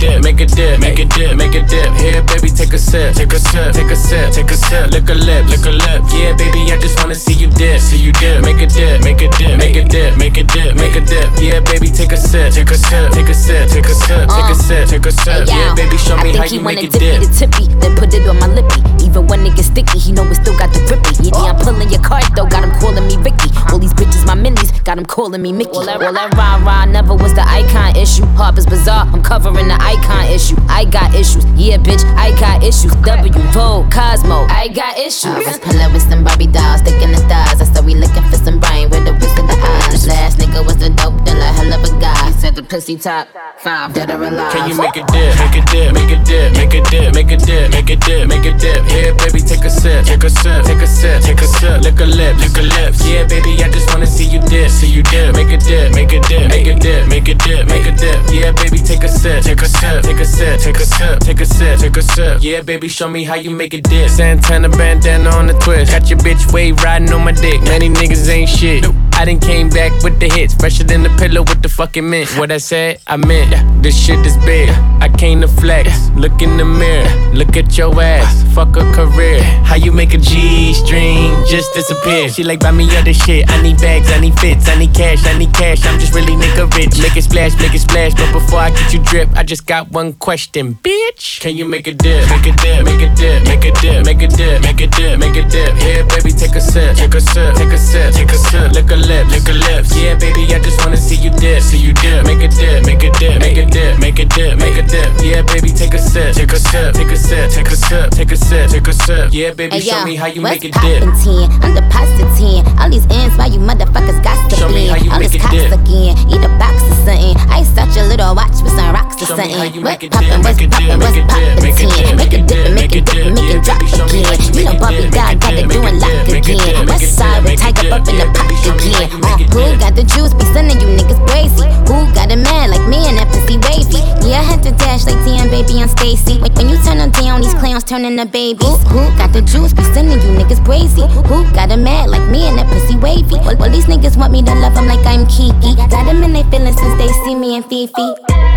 make 0.00 0.40
a 0.40 0.46
dip, 0.46 0.80
make 0.80 0.98
a 0.98 1.04
dip, 1.04 1.36
make 1.36 1.54
a 1.54 1.62
dip. 1.66 1.92
Here, 1.94 2.22
baby, 2.22 2.50
take 2.50 2.72
a 2.72 2.78
sip, 2.78 3.14
take 3.14 3.32
a 3.32 3.38
sip, 3.38 3.72
take 3.74 3.90
a 3.90 3.96
sip, 3.96 4.32
take 4.32 4.50
a 4.50 4.56
sip. 4.56 4.90
Lick 4.90 5.08
a 5.08 5.14
lip, 5.14 5.46
lick 5.46 5.64
a 5.66 5.70
lip. 5.70 6.02
Yeah, 6.12 6.34
baby, 6.36 6.72
I 6.72 6.78
just 6.80 6.98
wanna 6.98 7.14
see 7.14 7.34
you 7.34 7.48
dip, 7.50 7.80
see 7.80 7.98
you 7.98 8.12
dip. 8.12 8.42
Make 8.42 8.60
a 8.60 8.66
dip, 8.66 9.02
make 9.02 9.20
a 9.22 9.28
dip, 9.28 9.58
make 9.58 9.76
a 9.76 9.84
dip, 9.84 10.16
make 10.16 10.36
a 10.36 10.44
dip, 10.44 10.74
make 10.76 10.96
a 10.96 11.00
dip. 11.00 11.28
Yeah, 11.40 11.60
baby, 11.60 11.88
take 11.88 12.12
a 12.12 12.16
sip, 12.16 12.52
take 12.52 12.70
a 12.70 12.76
sip, 12.76 13.12
take 13.12 13.28
a 13.28 13.34
sip, 13.34 13.68
take 13.70 13.86
a 13.86 13.94
sip, 13.94 14.28
take 14.28 14.50
a 14.50 14.54
sip, 14.54 14.88
take 14.88 15.06
a 15.06 15.12
sip. 15.12 15.48
Yeah, 15.48 15.74
baby, 15.74 15.96
show 15.98 16.16
me 16.16 16.30
I 16.30 16.32
think 16.32 16.36
how 16.36 16.48
he 16.48 16.56
you 16.56 16.64
wanna 16.64 16.76
make 16.76 16.88
a 16.88 16.90
dip 16.90 17.00
dip. 17.00 17.20
me 17.20 17.26
the 17.26 17.32
tippy, 17.34 17.64
then 17.80 17.96
put 17.96 18.14
it 18.14 18.26
on 18.28 18.38
my 18.38 18.48
lippy. 18.48 18.80
Even 19.04 19.26
when 19.26 19.46
it 19.46 19.54
gets 19.56 19.68
sticky, 19.68 19.98
he 19.98 20.12
know 20.12 20.24
it 20.24 20.34
still 20.34 20.56
got 20.58 20.72
the 20.72 20.80
grippy. 20.86 21.14
Yeah, 21.22 21.32
yeah, 21.34 21.52
I'm 21.52 21.56
pulling 21.60 21.88
your 21.90 22.02
card 22.02 22.24
though, 22.34 22.46
got 22.46 22.64
him 22.64 22.72
calling 22.80 23.06
me 23.06 23.16
Vicky. 23.16 23.50
All 23.70 23.78
these 23.78 23.94
bitches 23.94 24.26
my 24.26 24.34
minis, 24.34 24.72
got 24.84 24.98
him 24.98 25.06
calling 25.06 25.40
me 25.42 25.52
Mickey. 25.52 25.70
All 25.72 25.86
that, 25.86 26.02
all 26.02 26.12
that 26.12 26.34
rah 26.34 26.58
rah 26.64 26.84
never 26.84 27.14
was 27.14 27.34
the 27.34 27.46
icon 27.46 27.96
issue. 27.96 28.26
Harper's 28.34 28.66
Bazaar, 28.66 29.06
I'm 29.12 29.22
covering 29.22 29.68
the 29.68 29.78
icon 29.84 30.24
issue. 30.32 30.56
I 30.68 30.84
got 30.84 31.14
issues, 31.14 31.44
yeah, 31.54 31.76
bitch, 31.76 32.02
I 32.16 32.32
got 32.40 32.64
issues. 32.64 32.94
W, 33.04 33.32
Vogue, 33.52 33.92
Cosmo, 33.92 34.46
I 34.48 34.68
got 34.68 34.98
issues. 34.98 35.26
I 35.26 35.38
was 35.44 35.58
pulling 35.58 35.92
with 35.92 36.02
some 36.02 36.24
Barbie 36.24 36.48
dolls, 36.48 36.80
sticking 36.80 37.12
the 37.12 37.20
stars. 37.20 37.60
I 37.60 37.64
said 37.64 37.84
we 37.84 37.94
looking 37.94 38.24
for 38.30 38.36
some 38.36 38.58
brain 38.58 38.90
with 38.90 39.04
the 39.04 39.12
whisk 39.12 39.36
of 39.38 39.46
the 39.46 39.56
eyes. 39.60 40.06
Last 40.06 40.38
nigga 40.38 40.64
was 40.64 40.76
the 40.76 40.90
dope 40.90 41.18
hell 41.56 41.72
of 41.72 41.82
a 41.84 42.00
guy. 42.00 42.26
He 42.26 42.32
said 42.40 42.54
the 42.54 42.62
pussy 42.62 42.96
top 42.96 43.28
five, 43.58 43.94
dead 43.94 44.10
or 44.10 44.22
alive. 44.22 44.52
Can 44.52 44.68
you 44.68 44.76
make 44.76 44.96
a 44.96 45.04
dip? 45.08 45.32
Make 45.40 45.56
a 45.56 45.62
dip, 45.70 45.94
make 45.94 46.10
a 46.10 46.18
dip, 46.24 46.52
make 46.52 46.74
a 46.74 46.80
dip, 46.90 47.14
make 47.14 47.30
a 47.30 47.36
dip, 47.36 47.70
make 47.70 47.90
a 47.90 47.96
dip, 47.96 48.28
make 48.28 48.46
a 48.46 48.52
dip. 48.58 48.84
Here, 48.86 49.14
baby, 49.14 49.40
take 49.40 49.64
a 49.64 49.70
sip, 49.70 50.04
take 50.04 50.24
a 50.24 50.30
sip, 50.30 50.64
take 50.64 50.82
a 50.82 50.86
sip, 50.86 51.22
take 51.22 51.40
a 51.40 51.46
sip. 51.46 51.82
Lick 51.82 52.00
a 52.00 52.04
lip, 52.04 52.36
lick 52.38 52.56
a 52.58 52.62
lips. 52.62 53.06
Yeah, 53.06 53.26
baby, 53.26 53.62
I 53.62 53.70
just 53.70 53.88
wanna 53.90 54.06
see 54.06 54.26
you 54.26 54.40
dip, 54.40 54.70
see 54.70 54.90
you 54.90 55.02
dip. 55.02 55.34
Make 55.34 55.50
a 55.50 55.58
dip, 55.58 55.94
make 55.94 56.12
a 56.12 56.20
dip, 56.20 56.48
make 56.48 56.66
a 56.66 56.74
dip, 56.74 57.08
make 57.08 57.28
a 57.28 57.34
dip, 57.34 57.66
make 57.68 57.86
a 57.86 57.92
dip. 57.96 58.18
Yeah, 58.32 58.52
baby, 58.52 58.78
take 58.78 59.04
a 59.04 59.08
sip, 59.08 59.44
take 59.44 59.62
a 59.62 59.68
sip, 59.68 60.02
take 60.02 60.20
a 60.20 60.24
sip, 60.24 60.60
take 60.60 60.76
a 60.76 60.84
sip, 60.84 61.20
take 61.20 61.40
a 61.40 61.46
sip, 61.46 61.78
take 61.78 61.96
a 61.96 62.02
sip. 62.02 62.38
Yeah, 62.42 62.60
baby, 62.62 62.88
show 62.88 63.08
me 63.08 63.24
how 63.24 63.36
you 63.36 63.50
make 63.50 63.74
a 63.74 63.80
dip. 63.80 64.10
Santana 64.10 64.68
bandana 64.68 65.30
on 65.30 65.46
the 65.46 65.54
twist. 65.54 65.92
Got 65.92 66.10
your 66.10 66.18
bitch 66.18 66.52
wave 66.52 66.82
riding 66.82 67.12
on 67.12 67.24
my 67.24 67.32
dick. 67.32 67.62
Many 67.62 67.88
niggas 67.88 68.28
ain't 68.28 68.48
shit. 68.48 68.84
I 69.14 69.24
done 69.24 69.38
came 69.38 69.70
back 69.70 69.92
with 70.02 70.18
the 70.18 70.28
hits, 70.28 70.54
fresher 70.54 70.82
than 70.82 71.04
the 71.04 71.08
pillow 71.10 71.43
with 71.48 71.62
the 71.62 71.68
fucking 71.68 72.08
mint. 72.08 72.28
What 72.38 72.50
I 72.50 72.58
said, 72.58 73.00
I 73.06 73.16
meant. 73.16 73.82
This 73.82 73.96
shit 73.96 74.24
is 74.26 74.36
big. 74.38 74.68
I 75.00 75.08
came 75.08 75.40
to 75.42 75.48
flex. 75.48 76.08
Look 76.16 76.40
in 76.42 76.56
the 76.56 76.64
mirror, 76.64 77.08
look 77.34 77.56
at 77.56 77.76
your 77.76 77.92
ass. 78.00 78.42
Fuck 78.54 78.76
a 78.76 78.84
career. 78.92 79.42
How 79.64 79.76
you 79.76 79.92
make 79.92 80.14
a 80.14 80.18
G 80.18 80.72
string 80.74 81.32
just 81.46 81.74
disappear? 81.74 82.28
She 82.28 82.44
like 82.44 82.60
buy 82.60 82.70
me 82.70 82.84
other 82.96 83.12
shit. 83.12 83.50
I 83.50 83.60
need 83.62 83.78
bags, 83.78 84.10
I 84.10 84.20
need 84.20 84.38
fits, 84.38 84.68
I 84.68 84.78
need 84.78 84.94
cash, 84.94 85.26
I 85.26 85.36
need 85.36 85.52
cash. 85.52 85.84
I'm 85.84 85.98
just 85.98 86.14
really 86.14 86.34
nigga 86.34 86.72
rich. 86.76 86.98
Make 87.02 87.16
it 87.16 87.24
splash, 87.24 87.58
make 87.60 87.74
it 87.74 87.80
splash. 87.80 88.14
But 88.14 88.32
before 88.32 88.60
I 88.60 88.70
get 88.70 88.92
you 88.92 89.02
drip, 89.02 89.28
I 89.36 89.42
just 89.42 89.66
got 89.66 89.90
one 89.90 90.12
question, 90.14 90.74
bitch. 90.76 91.40
Can 91.40 91.56
you 91.56 91.66
make 91.66 91.86
a 91.86 91.92
dip? 91.92 92.28
Make 92.30 92.46
a 92.46 92.52
dip, 92.56 92.84
make 92.84 93.02
a 93.02 93.14
dip, 93.14 93.44
make 93.44 93.64
a 93.64 93.72
dip, 93.80 94.06
make 94.06 94.22
a 94.22 94.28
dip, 94.28 94.62
make 94.62 94.80
a 94.80 94.86
dip, 94.86 95.18
make 95.18 95.36
a 95.36 95.42
dip. 95.48 95.74
Here, 95.76 96.04
baby, 96.06 96.30
take 96.32 96.54
a 96.54 96.60
sip, 96.60 96.96
take 96.96 97.14
a 97.14 97.20
sip, 97.20 97.54
take 97.56 97.72
a 97.72 97.78
sip, 97.78 98.14
take 98.14 98.30
a 98.30 98.38
sip. 98.38 98.72
Lick 98.72 98.90
a 98.90 98.96
lip, 98.96 99.26
lick 99.28 99.48
a 99.48 99.52
lips. 99.52 99.96
Yeah, 99.96 100.14
baby, 100.14 100.46
I 100.54 100.60
just 100.60 100.78
wanna 100.80 100.96
see 100.96 101.16
you 101.16 101.30
dip, 101.40 101.62
see 101.62 101.78
you 101.78 101.92
dip. 101.94 102.24
Make 102.26 102.42
a 102.42 102.48
dip, 102.48 102.84
make 102.86 103.02
a 103.02 103.10
dip, 103.18 103.38
make 103.40 103.56
a 103.58 103.66
dip, 103.66 103.98
make 104.00 104.18
a 104.18 104.24
dip, 104.24 104.58
make 104.58 104.76
a 104.78 104.82
dip. 104.82 105.08
Yeah, 105.22 105.42
baby, 105.42 105.70
take 105.70 105.94
a 105.94 105.98
sip, 105.98 106.34
take 106.34 106.52
a 106.52 106.58
sip, 106.58 106.94
take 106.94 107.10
a 107.10 107.16
sip, 107.16 107.50
take 107.50 107.68
a 107.70 107.76
sip, 107.76 108.10
take 108.10 108.32
a 108.32 108.36
sip, 108.36 108.70
take 108.70 108.88
a 108.88 108.92
sip. 108.92 109.28
Yeah, 109.32 109.52
baby, 109.52 109.80
show 109.80 110.04
me 110.04 110.16
how 110.16 110.26
you 110.26 110.40
make 110.40 110.64
a 110.64 110.70
dip. 110.70 111.02
poppin' 111.04 111.48
10? 111.50 111.62
I'm 111.62 111.74
the 111.74 111.82
pasta 111.90 112.24
10. 112.38 112.78
All 112.78 112.90
these 112.90 113.06
ends, 113.10 113.36
why 113.36 113.46
you 113.46 113.58
motherfuckers 113.60 114.22
got 114.22 114.38
to 114.50 114.56
Show 114.56 114.68
me 114.68 114.86
how 114.86 114.96
you 114.96 115.10
All 115.10 115.18
make 115.18 115.30
this 115.32 115.40
it 115.40 115.42
cops 115.44 115.72
again. 115.72 116.14
Eat 116.30 116.42
a 116.44 116.48
box 116.58 116.82
or 116.84 116.96
something. 117.06 117.36
Ice 117.50 117.76
out 117.78 117.90
your 117.96 118.04
little 118.06 118.34
watch 118.34 118.54
with 118.62 118.72
some 118.76 118.92
rocks 118.94 119.16
or 119.22 119.26
Show 119.26 119.36
me 119.36 119.52
how 119.52 119.64
something. 119.64 119.82
What 119.84 120.00
poppin', 120.00 120.10
dip, 120.10 120.44
what's 120.44 120.58
make 120.58 120.60
it 120.62 120.70
dip, 120.70 120.80
poppin', 120.80 121.00
what's 121.00 121.14
make 121.14 121.18
it 121.18 121.28
dip, 121.28 121.28
poppin' 121.28 121.62
make 121.64 121.80
it 121.80 121.88
10? 121.88 121.94
dip, 121.94 122.16
Make 122.16 122.34
it 122.34 122.44
dip, 122.46 122.74
make 122.74 122.94
it 122.94 123.04
dip, 123.04 123.14
dip, 123.14 123.34
make 123.34 123.44
it 123.44 123.54
yeah, 123.54 123.62
drop 123.64 123.78
baby, 123.80 123.90
show 123.90 124.06
me 124.08 124.20
how 124.24 124.34
again. 124.34 124.54
you 124.54 124.64
know 124.64 124.74
Bobby 124.80 125.04
God 125.10 125.30
make 125.34 125.40
got 125.44 125.54
it 125.54 125.68
doing 125.68 125.96
lock 126.00 126.12
dip, 126.14 126.32
make 126.34 126.48
it 126.48 126.58
again. 126.60 126.86
West 126.86 127.08
side 127.16 127.40
with 127.44 127.58
Tiger 127.60 127.88
up 127.94 128.08
in 128.08 128.14
the 128.16 128.24
yeah, 128.24 128.32
pot 128.34 128.46
baby, 128.48 128.56
show 128.64 128.74
me 128.74 128.88
how 128.94 129.04
again. 129.04 129.10
you 129.10 129.18
Uh, 129.24 129.28
make 129.28 129.40
it 129.44 129.48
Who 129.54 129.60
dip. 129.64 129.80
got 129.80 129.92
the 129.94 130.04
juice? 130.04 130.32
Be 130.34 130.44
sending 130.54 130.78
you 130.80 130.88
niggas 130.98 131.13
crazy. 131.28 131.66
Who 131.88 132.06
got 132.14 132.32
a 132.32 132.36
man 132.36 132.70
like 132.70 132.86
me 132.88 133.06
and 133.06 133.18
that 133.18 133.28
pussy 133.28 133.58
wavy? 133.68 134.00
Yeah, 134.24 134.40
I 134.40 134.46
had 134.46 134.62
to 134.64 134.72
dash 134.72 135.04
like 135.04 135.20
damn 135.24 135.50
baby 135.50 135.80
on 135.82 135.88
Stacy. 135.88 136.40
When, 136.40 136.52
when 136.54 136.68
you 136.68 136.78
turn 136.82 136.98
them 136.98 137.10
down, 137.10 137.40
these 137.40 137.54
clowns 137.54 137.84
turn 137.84 138.04
into 138.04 138.26
babies. 138.26 138.66
Who, 138.88 138.98
who 138.98 139.18
got 139.18 139.32
the 139.32 139.42
juice? 139.42 139.72
Be 139.72 139.82
sending 139.94 140.20
you 140.20 140.32
niggas 140.38 140.64
crazy. 140.64 141.06
Who 141.28 141.44
got 141.52 141.70
a 141.70 141.76
man 141.76 142.10
like 142.10 142.26
me 142.30 142.48
and 142.48 142.58
that 142.58 142.66
pussy 142.72 142.96
wavy? 142.96 143.36
Well, 143.44 143.56
well, 143.56 143.70
these 143.70 143.86
niggas 143.86 144.16
want 144.16 144.32
me 144.32 144.42
to 144.42 144.54
love 144.54 144.74
them 144.74 144.86
like 144.86 145.04
I'm 145.04 145.26
Kiki. 145.26 145.76
Got 145.76 146.06
them 146.06 146.22
in 146.22 146.32
their 146.32 146.44
feelings 146.50 146.78
since 146.78 146.96
they 146.96 147.08
see 147.24 147.34
me 147.34 147.56
and 147.56 147.64
Fifi. 147.66 148.53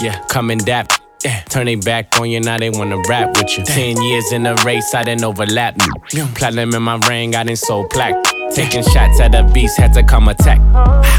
Yeah, 0.00 0.24
come 0.28 0.50
and 0.50 0.64
dap. 0.64 0.92
Yeah. 1.24 1.40
Turn 1.48 1.66
they 1.66 1.74
back 1.74 2.18
on 2.20 2.30
you, 2.30 2.40
now 2.40 2.58
they 2.58 2.70
wanna 2.70 3.02
rap 3.08 3.36
with 3.36 3.58
you. 3.58 3.64
Ten 3.64 4.00
years 4.00 4.32
in 4.32 4.44
the 4.44 4.54
race, 4.64 4.94
I 4.94 5.02
didn't 5.02 5.24
overlap 5.24 5.76
you. 6.12 6.26
Platinum 6.34 6.74
in 6.74 6.82
my 6.82 6.96
ring, 7.08 7.34
I 7.34 7.42
didn't 7.42 7.58
sold 7.58 7.90
plaque. 7.90 8.14
Taking 8.58 8.82
shots 8.82 9.20
at 9.20 9.30
the 9.30 9.48
beast, 9.54 9.78
had 9.78 9.94
to 9.94 10.02
come 10.02 10.26
attack. 10.26 10.58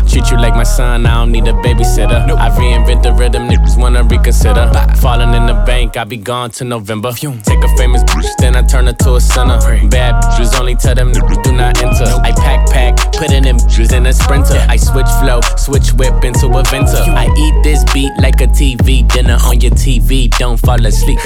Treat 0.10 0.30
you 0.30 0.36
like 0.36 0.56
my 0.56 0.64
son, 0.64 1.06
I 1.06 1.14
don't 1.14 1.32
need 1.32 1.48
a 1.48 1.54
babysitter. 1.54 2.20
I 2.36 2.50
reinvent 2.50 3.02
the 3.02 3.14
rhythm, 3.14 3.48
niggas 3.48 3.80
wanna 3.80 4.04
reconsider. 4.04 4.70
Falling 5.00 5.34
in 5.34 5.46
the 5.46 5.54
bank, 5.66 5.96
I 5.96 6.04
be 6.04 6.18
gone 6.18 6.52
to 6.60 6.66
November. 6.66 7.14
Take 7.14 7.64
a 7.64 7.78
famous 7.78 8.04
bitch, 8.04 8.28
then 8.40 8.58
I 8.58 8.62
turn 8.64 8.88
her 8.88 8.94
to 8.94 9.16
a 9.16 9.22
sinner. 9.22 9.58
Bad 9.88 10.22
bitches 10.22 10.60
only 10.60 10.76
tell 10.76 10.96
them 10.96 11.14
niggas 11.14 11.42
do 11.44 11.54
not 11.54 11.82
enter. 11.82 12.12
I 12.22 12.34
pack 12.34 12.68
pack, 12.72 13.14
put 13.14 13.32
in 13.32 13.44
them 13.44 13.58
bitches 13.58 13.94
in 13.94 14.06
a 14.06 14.12
sprinter. 14.12 14.60
I 14.68 14.76
switch 14.76 15.08
flow, 15.22 15.40
switch 15.56 15.94
whip 15.94 16.26
into 16.26 16.48
a 16.48 16.64
venter. 16.64 17.04
I 17.08 17.34
eat 17.38 17.64
this 17.64 17.86
beat 17.94 18.12
like 18.20 18.42
a 18.42 18.48
TV 18.48 19.08
dinner 19.08 19.38
on 19.46 19.62
your 19.62 19.72
TV. 19.72 20.30
Don't 20.38 20.58
fall 20.58 20.86
asleep. 20.86 21.20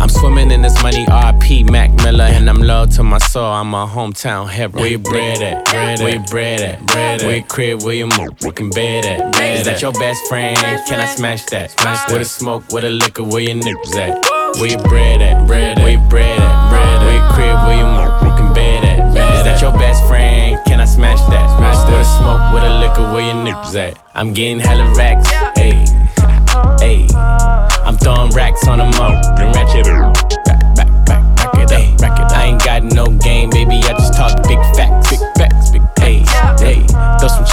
I'm 0.00 0.08
swimming 0.08 0.50
in 0.50 0.62
this 0.62 0.80
money, 0.82 1.04
RP 1.06 1.68
Mac 1.70 1.92
Miller, 2.04 2.24
and 2.24 2.48
I'm 2.48 2.60
loyal 2.60 2.86
to 2.88 3.02
my 3.02 3.18
soul. 3.18 3.44
I'm 3.44 3.74
a 3.74 3.86
hometown 3.86 4.48
hero. 4.48 4.84
You 4.84 4.98
bring 4.98 5.27
bread 5.36 5.42
at? 5.42 5.64
Bread 5.66 6.00
where 6.00 6.14
your 6.14 6.24
bread 6.24 6.60
at? 6.60 6.86
Bread 6.86 7.22
where 7.22 7.36
your 7.36 7.46
crib? 7.46 7.82
Where 7.82 7.94
your 7.94 8.08
motherfucking 8.08 8.74
bed 8.74 9.04
at? 9.04 9.32
Bed 9.32 9.60
Is 9.60 9.66
that 9.66 9.82
your 9.82 9.92
best 9.92 10.26
friend? 10.28 10.56
Can 10.56 11.00
I 11.00 11.06
smash 11.06 11.44
that? 11.46 11.70
Smash 11.72 12.06
that. 12.06 12.12
With 12.12 12.22
a 12.22 12.24
smoke, 12.24 12.64
with 12.72 12.84
a 12.84 12.90
liquor, 12.90 13.24
where 13.24 13.42
your 13.42 13.56
niggas 13.56 13.94
at? 13.96 14.58
Where 14.58 14.70
your 14.70 14.82
bread 14.82 15.20
at? 15.20 15.46
Bread 15.46 15.78
where 15.78 15.92
your 15.92 16.08
bread 16.08 16.38
at? 16.40 16.70
Bread 16.70 17.00
where 17.02 17.14
your 17.14 17.32
crib? 17.32 17.56
Where 17.66 17.76
your 17.76 17.86
motherfucking 17.86 18.54
bed 18.54 18.84
at? 18.84 19.14
Bed 19.14 19.38
Is 19.38 19.44
that 19.44 19.60
your 19.60 19.72
best 19.72 20.06
friend? 20.06 20.58
Can 20.66 20.80
I 20.80 20.84
smash 20.84 21.20
that? 21.28 21.58
Smash 21.58 21.76
that. 21.76 21.90
With 21.90 22.00
a 22.00 22.10
smoke, 22.18 22.54
with 22.54 22.64
a 22.64 22.78
liquor, 22.78 23.12
where 23.12 23.24
your 23.24 23.34
niggas 23.44 23.74
at? 23.76 23.98
I'm 24.14 24.32
getting 24.32 24.60
hella 24.60 24.92
racks, 24.94 25.28
ayy, 25.58 25.84
ayy. 26.80 27.12
I'm 27.84 27.96
throwing 27.98 28.30
racks 28.32 28.66
on 28.66 28.78
the 28.78 28.84
mo, 28.84 29.20
then 29.36 29.52
ratchet 29.52 29.84
back, 30.44 30.74
back, 30.74 31.06
back, 31.06 31.36
back 31.36 31.54
it 31.54 31.72
up, 31.72 31.98
back 31.98 32.18
it 32.18 32.24
up. 32.24 32.32
I 32.32 32.44
ain't 32.44 32.64
got 32.64 32.82
no 32.82 33.06
game, 33.06 33.50
baby. 33.50 33.76
I 33.84 33.92
just 33.92 34.14
talk 34.14 34.36
big 34.48 34.58
facts, 34.74 34.76
big 34.76 34.76
facts, 34.76 34.76
big 34.76 34.76
hey, 34.78 34.96
hey. 34.96 34.97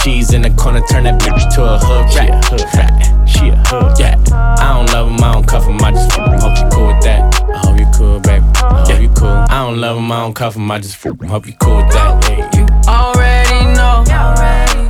Cheese 0.06 0.34
in 0.34 0.42
the 0.42 0.50
corner, 0.50 0.80
turn 0.82 1.02
that 1.02 1.20
bitch 1.20 1.52
to 1.56 1.64
a 1.64 1.78
hood 1.78 2.06
rat, 2.14 2.44
hood 2.44 2.62
rat. 2.78 3.28
She 3.28 3.48
a 3.48 3.56
hood 3.66 3.98
rat. 3.98 4.32
I 4.32 4.72
don't 4.72 4.86
love 4.94 5.10
him, 5.10 5.18
I 5.18 5.32
don't 5.32 5.44
cuff 5.44 5.66
him, 5.66 5.82
I 5.82 5.90
just. 5.90 6.12
Hope 6.12 6.56
you 6.56 6.68
cool 6.70 6.86
with 6.94 7.02
that. 7.02 7.34
I 7.50 7.58
hope 7.58 7.76
you 7.76 7.86
cool, 7.92 8.20
baby. 8.20 8.44
I 8.54 8.86
hope 8.86 9.00
you 9.02 9.08
cool. 9.08 9.26
I 9.26 9.66
don't 9.66 9.80
love 9.80 9.96
him, 9.96 10.12
I 10.12 10.20
don't 10.20 10.32
cuff 10.32 10.54
him, 10.54 10.70
I 10.70 10.78
just. 10.78 11.02
Hope 11.02 11.48
you 11.48 11.54
cool 11.54 11.78
with 11.78 11.90
that. 11.90 12.22
You 12.54 12.66
already 12.86 13.64
know 13.74 14.04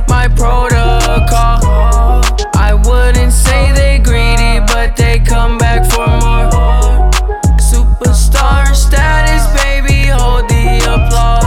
my 0.07 0.27
protocol. 0.37 1.65
I 2.53 2.79
wouldn't 2.85 3.33
say 3.33 3.71
they 3.73 3.97
greedy, 3.97 4.59
but 4.67 4.95
they 4.95 5.17
come 5.17 5.57
back 5.57 5.89
for 5.89 6.05
more. 6.05 7.09
Superstar 7.57 8.75
status, 8.75 9.47
baby, 9.63 10.09
hold 10.13 10.47
the 10.47 10.77
applause. 10.85 11.46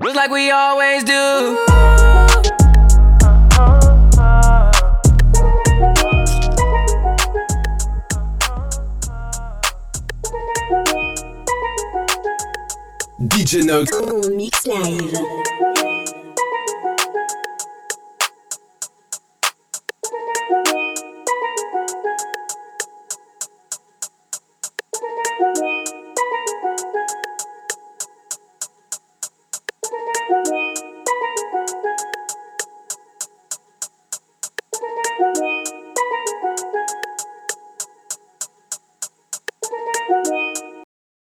Shine 0.00 0.08
on 0.08 0.16
like 0.16 0.30
we 0.30 0.50
always 0.50 1.04
do. 1.04 1.58
DJ 13.28 13.64
Nox. 13.64 13.90
Mix 14.30 14.66
live. 14.66 15.73